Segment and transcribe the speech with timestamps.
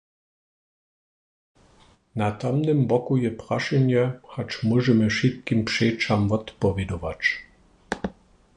[2.15, 7.21] Na tamnym boku je prašenje, hač móžemy wšitkim přećam wotpowědować.